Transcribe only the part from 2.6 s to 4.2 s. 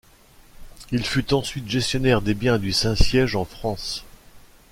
Saint-Siège en France.